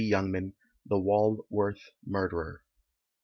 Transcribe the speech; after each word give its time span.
YOUNGMAN, 0.03 0.53
The 0.83 0.97
Walworth 0.97 1.91
Murderer. 2.03 2.63